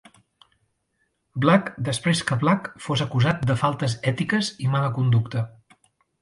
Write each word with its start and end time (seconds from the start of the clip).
Black, 1.43 1.67
després 1.89 2.21
que 2.31 2.37
Black 2.45 2.71
fos 2.85 3.03
acusat 3.07 3.45
de 3.51 3.57
faltes 3.65 3.97
ètiques 4.15 4.51
i 4.67 4.73
mala 4.77 4.91
conducta. 4.99 5.47